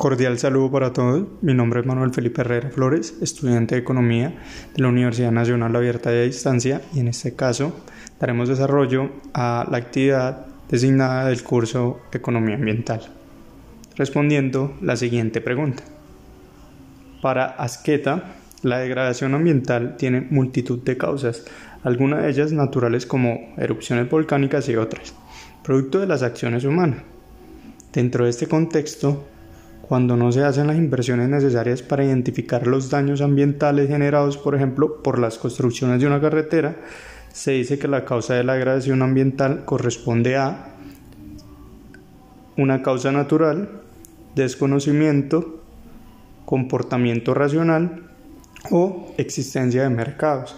Cordial 0.00 0.38
saludo 0.38 0.70
para 0.70 0.94
todos. 0.94 1.26
Mi 1.42 1.52
nombre 1.52 1.80
es 1.80 1.86
Manuel 1.86 2.14
Felipe 2.14 2.40
Herrera 2.40 2.70
Flores, 2.70 3.16
estudiante 3.20 3.74
de 3.74 3.82
Economía 3.82 4.32
de 4.74 4.80
la 4.80 4.88
Universidad 4.88 5.30
Nacional 5.30 5.76
Abierta 5.76 6.08
de 6.08 6.24
Distancia 6.24 6.80
y 6.94 7.00
en 7.00 7.08
este 7.08 7.36
caso 7.36 7.74
daremos 8.18 8.48
desarrollo 8.48 9.10
a 9.34 9.68
la 9.70 9.76
actividad 9.76 10.46
designada 10.70 11.28
del 11.28 11.42
curso 11.42 12.00
Economía 12.12 12.54
Ambiental. 12.54 13.10
Respondiendo 13.94 14.74
la 14.80 14.96
siguiente 14.96 15.42
pregunta. 15.42 15.82
Para 17.20 17.44
Asqueta, 17.44 18.36
la 18.62 18.78
degradación 18.78 19.34
ambiental 19.34 19.98
tiene 19.98 20.22
multitud 20.22 20.78
de 20.78 20.96
causas, 20.96 21.44
algunas 21.82 22.22
de 22.22 22.30
ellas 22.30 22.52
naturales 22.52 23.04
como 23.04 23.52
erupciones 23.58 24.08
volcánicas 24.08 24.66
y 24.70 24.76
otras, 24.76 25.12
producto 25.62 26.00
de 26.00 26.06
las 26.06 26.22
acciones 26.22 26.64
humanas. 26.64 27.02
Dentro 27.92 28.24
de 28.24 28.30
este 28.30 28.46
contexto, 28.46 29.26
cuando 29.82 30.16
no 30.16 30.30
se 30.32 30.44
hacen 30.44 30.66
las 30.66 30.76
inversiones 30.76 31.28
necesarias 31.28 31.82
para 31.82 32.04
identificar 32.04 32.66
los 32.66 32.90
daños 32.90 33.20
ambientales 33.20 33.88
generados, 33.88 34.38
por 34.38 34.54
ejemplo, 34.54 35.02
por 35.02 35.18
las 35.18 35.38
construcciones 35.38 36.00
de 36.00 36.06
una 36.06 36.20
carretera, 36.20 36.76
se 37.32 37.52
dice 37.52 37.78
que 37.78 37.88
la 37.88 38.04
causa 38.04 38.34
de 38.34 38.44
la 38.44 38.54
degradación 38.54 39.02
ambiental 39.02 39.64
corresponde 39.64 40.36
a 40.36 40.74
una 42.56 42.82
causa 42.82 43.12
natural, 43.12 43.80
desconocimiento, 44.34 45.62
comportamiento 46.44 47.34
racional 47.34 48.10
o 48.70 49.14
existencia 49.16 49.82
de 49.82 49.90
mercados. 49.90 50.56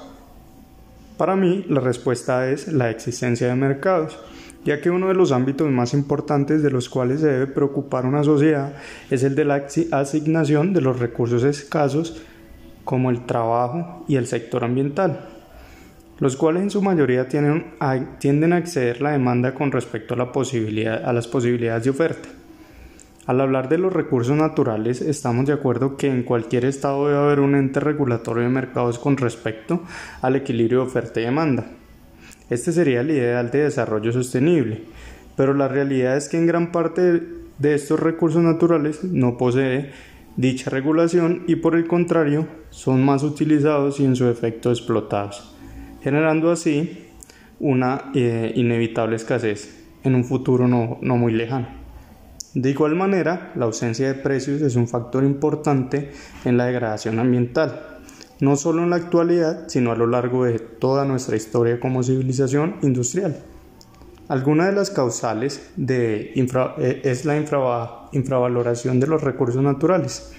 Para 1.16 1.36
mí, 1.36 1.64
la 1.68 1.80
respuesta 1.80 2.50
es 2.50 2.68
la 2.68 2.90
existencia 2.90 3.48
de 3.48 3.54
mercados 3.54 4.18
ya 4.64 4.80
que 4.80 4.90
uno 4.90 5.08
de 5.08 5.14
los 5.14 5.32
ámbitos 5.32 5.70
más 5.70 5.94
importantes 5.94 6.62
de 6.62 6.70
los 6.70 6.88
cuales 6.88 7.20
se 7.20 7.28
debe 7.28 7.46
preocupar 7.46 8.06
una 8.06 8.22
sociedad 8.22 8.74
es 9.10 9.24
el 9.24 9.34
de 9.34 9.44
la 9.44 9.66
asignación 9.90 10.72
de 10.72 10.80
los 10.80 10.98
recursos 10.98 11.42
escasos 11.44 12.22
como 12.84 13.10
el 13.10 13.26
trabajo 13.26 14.04
y 14.08 14.16
el 14.16 14.26
sector 14.26 14.64
ambiental, 14.64 15.28
los 16.18 16.36
cuales 16.36 16.62
en 16.62 16.70
su 16.70 16.82
mayoría 16.82 17.28
tienden 17.28 18.52
a 18.52 18.58
exceder 18.58 19.00
la 19.00 19.12
demanda 19.12 19.54
con 19.54 19.72
respecto 19.72 20.14
a, 20.14 20.16
a 20.18 21.12
las 21.12 21.28
posibilidades 21.28 21.84
de 21.84 21.90
oferta. 21.90 22.28
Al 23.24 23.40
hablar 23.40 23.68
de 23.68 23.78
los 23.78 23.92
recursos 23.92 24.36
naturales, 24.36 25.00
estamos 25.00 25.46
de 25.46 25.52
acuerdo 25.52 25.96
que 25.96 26.08
en 26.08 26.24
cualquier 26.24 26.64
estado 26.64 27.06
debe 27.06 27.20
haber 27.20 27.38
un 27.38 27.54
ente 27.54 27.78
regulatorio 27.78 28.42
de 28.42 28.48
mercados 28.48 28.98
con 28.98 29.16
respecto 29.16 29.82
al 30.22 30.34
equilibrio 30.34 30.80
de 30.80 30.86
oferta 30.86 31.20
y 31.20 31.24
demanda. 31.24 31.66
Este 32.52 32.70
sería 32.70 33.00
el 33.00 33.10
ideal 33.10 33.50
de 33.50 33.62
desarrollo 33.62 34.12
sostenible, 34.12 34.82
pero 35.38 35.54
la 35.54 35.68
realidad 35.68 36.18
es 36.18 36.28
que 36.28 36.36
en 36.36 36.46
gran 36.46 36.70
parte 36.70 37.22
de 37.56 37.74
estos 37.74 37.98
recursos 37.98 38.42
naturales 38.42 39.02
no 39.04 39.38
posee 39.38 39.90
dicha 40.36 40.68
regulación 40.68 41.44
y 41.46 41.56
por 41.56 41.74
el 41.74 41.86
contrario 41.86 42.46
son 42.68 43.02
más 43.06 43.22
utilizados 43.22 44.00
y 44.00 44.04
en 44.04 44.16
su 44.16 44.28
efecto 44.28 44.68
explotados, 44.68 45.56
generando 46.02 46.50
así 46.50 47.06
una 47.58 48.10
eh, 48.14 48.52
inevitable 48.54 49.16
escasez 49.16 49.86
en 50.04 50.14
un 50.14 50.22
futuro 50.22 50.68
no, 50.68 50.98
no 51.00 51.16
muy 51.16 51.32
lejano. 51.32 51.68
De 52.52 52.68
igual 52.68 52.94
manera, 52.94 53.50
la 53.54 53.64
ausencia 53.64 54.08
de 54.08 54.20
precios 54.20 54.60
es 54.60 54.76
un 54.76 54.88
factor 54.88 55.24
importante 55.24 56.10
en 56.44 56.58
la 56.58 56.66
degradación 56.66 57.18
ambiental, 57.18 58.01
no 58.42 58.56
solo 58.56 58.82
en 58.82 58.90
la 58.90 58.96
actualidad, 58.96 59.68
sino 59.68 59.92
a 59.92 59.96
lo 59.96 60.08
largo 60.08 60.44
de 60.44 60.58
toda 60.58 61.04
nuestra 61.04 61.36
historia 61.36 61.78
como 61.78 62.02
civilización 62.02 62.74
industrial. 62.82 63.40
Alguna 64.26 64.66
de 64.66 64.72
las 64.72 64.90
causales 64.90 65.70
de 65.76 66.32
eh, 66.34 67.00
es 67.04 67.24
la 67.24 67.36
infravaloración 67.36 68.98
de 68.98 69.06
los 69.06 69.22
recursos 69.22 69.62
naturales. 69.62 70.32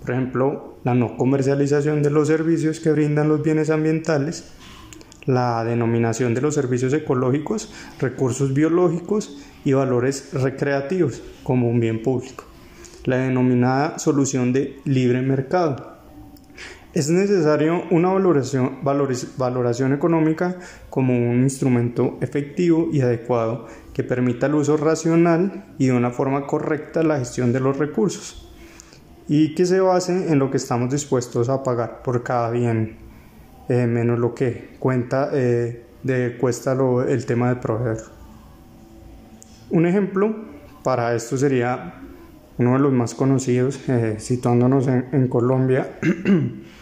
Por 0.00 0.12
ejemplo, 0.12 0.78
la 0.84 0.94
no 0.94 1.16
comercialización 1.16 2.04
de 2.04 2.10
los 2.10 2.28
servicios 2.28 2.78
que 2.78 2.92
brindan 2.92 3.28
los 3.28 3.42
bienes 3.42 3.70
ambientales, 3.70 4.52
la 5.26 5.64
denominación 5.64 6.34
de 6.34 6.42
los 6.42 6.54
servicios 6.54 6.92
ecológicos, 6.92 7.74
recursos 7.98 8.54
biológicos 8.54 9.42
y 9.64 9.72
valores 9.72 10.32
recreativos 10.32 11.20
como 11.42 11.68
un 11.68 11.80
bien 11.80 12.04
público. 12.04 12.44
La 13.04 13.16
denominada 13.16 13.98
solución 13.98 14.52
de 14.52 14.78
libre 14.84 15.22
mercado 15.22 15.91
es 16.94 17.08
necesario 17.08 17.84
una 17.90 18.12
valoración, 18.12 19.92
económica 19.92 20.56
como 20.90 21.14
un 21.14 21.42
instrumento 21.42 22.18
efectivo 22.20 22.88
y 22.92 23.00
adecuado 23.00 23.66
que 23.94 24.04
permita 24.04 24.46
el 24.46 24.54
uso 24.56 24.76
racional 24.76 25.64
y 25.78 25.86
de 25.86 25.92
una 25.92 26.10
forma 26.10 26.46
correcta 26.46 27.02
la 27.02 27.18
gestión 27.18 27.52
de 27.52 27.60
los 27.60 27.78
recursos 27.78 28.50
y 29.26 29.54
que 29.54 29.64
se 29.64 29.80
base 29.80 30.30
en 30.30 30.38
lo 30.38 30.50
que 30.50 30.58
estamos 30.58 30.90
dispuestos 30.90 31.48
a 31.48 31.62
pagar 31.62 32.02
por 32.02 32.22
cada 32.22 32.50
bien, 32.50 32.96
eh, 33.70 33.86
menos 33.86 34.18
lo 34.18 34.34
que 34.34 34.76
eh, 35.32 35.86
de 36.02 36.36
cuesta 36.38 36.76
el 37.08 37.24
tema 37.24 37.48
del 37.48 37.58
proveedor. 37.58 38.02
Un 39.70 39.86
ejemplo 39.86 40.34
para 40.82 41.14
esto 41.14 41.38
sería 41.38 41.94
uno 42.58 42.74
de 42.74 42.78
los 42.80 42.92
más 42.92 43.14
conocidos, 43.14 43.80
eh, 43.88 44.16
situándonos 44.18 44.88
en 44.88 45.28
Colombia. 45.28 45.98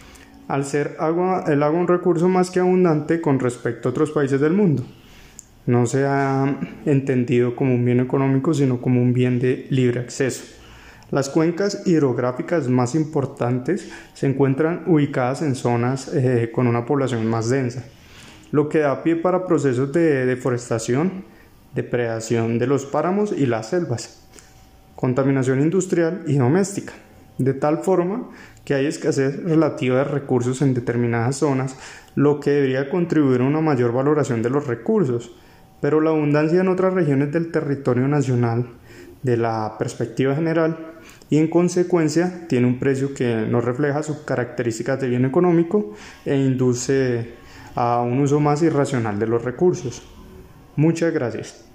al 0.51 0.65
ser 0.65 0.97
agua, 0.99 1.45
el 1.47 1.63
agua 1.63 1.79
un 1.79 1.87
recurso 1.87 2.27
más 2.27 2.51
que 2.51 2.59
abundante 2.59 3.21
con 3.21 3.39
respecto 3.39 3.87
a 3.87 3.91
otros 3.91 4.11
países 4.11 4.41
del 4.41 4.51
mundo. 4.51 4.83
No 5.65 5.85
se 5.85 6.05
ha 6.05 6.59
entendido 6.85 7.55
como 7.55 7.73
un 7.73 7.85
bien 7.85 8.01
económico, 8.01 8.53
sino 8.53 8.81
como 8.81 9.01
un 9.01 9.13
bien 9.13 9.39
de 9.39 9.65
libre 9.69 10.01
acceso. 10.01 10.43
Las 11.09 11.29
cuencas 11.29 11.83
hidrográficas 11.87 12.67
más 12.67 12.95
importantes 12.95 13.89
se 14.13 14.27
encuentran 14.27 14.83
ubicadas 14.87 15.41
en 15.41 15.55
zonas 15.55 16.13
eh, 16.13 16.51
con 16.53 16.67
una 16.67 16.85
población 16.85 17.25
más 17.27 17.49
densa, 17.49 17.85
lo 18.51 18.67
que 18.67 18.79
da 18.79 19.03
pie 19.03 19.15
para 19.15 19.47
procesos 19.47 19.93
de 19.93 20.25
deforestación, 20.25 21.23
depredación 21.73 22.59
de 22.59 22.67
los 22.67 22.85
páramos 22.85 23.31
y 23.31 23.45
las 23.45 23.69
selvas, 23.69 24.27
contaminación 24.97 25.61
industrial 25.61 26.23
y 26.27 26.35
doméstica 26.35 26.91
de 27.43 27.53
tal 27.53 27.79
forma 27.79 28.29
que 28.65 28.73
hay 28.73 28.85
escasez 28.85 29.43
relativa 29.43 29.97
de 29.97 30.03
recursos 30.05 30.61
en 30.61 30.73
determinadas 30.73 31.37
zonas, 31.37 31.75
lo 32.15 32.39
que 32.39 32.51
debería 32.51 32.89
contribuir 32.89 33.41
a 33.41 33.45
una 33.45 33.61
mayor 33.61 33.93
valoración 33.93 34.41
de 34.41 34.49
los 34.49 34.67
recursos, 34.67 35.35
pero 35.81 36.01
la 36.01 36.11
abundancia 36.11 36.61
en 36.61 36.67
otras 36.67 36.93
regiones 36.93 37.31
del 37.31 37.51
territorio 37.51 38.07
nacional, 38.07 38.67
de 39.23 39.37
la 39.37 39.75
perspectiva 39.77 40.35
general, 40.35 40.77
y 41.29 41.37
en 41.37 41.47
consecuencia 41.47 42.47
tiene 42.47 42.67
un 42.67 42.79
precio 42.79 43.13
que 43.13 43.47
no 43.49 43.61
refleja 43.61 44.03
sus 44.03 44.17
características 44.17 44.99
de 44.99 45.07
bien 45.07 45.25
económico 45.25 45.93
e 46.25 46.35
induce 46.35 47.33
a 47.75 48.01
un 48.01 48.19
uso 48.19 48.39
más 48.39 48.61
irracional 48.61 49.17
de 49.17 49.27
los 49.27 49.43
recursos. 49.43 50.03
Muchas 50.75 51.13
gracias. 51.13 51.70